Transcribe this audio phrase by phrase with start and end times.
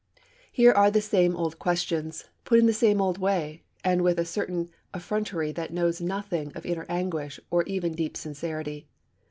[0.51, 4.25] Here are the same old questions, put in the same old way, and with a
[4.25, 8.87] certain effrontery that knows nothing of inner anguish or even deep sincerity.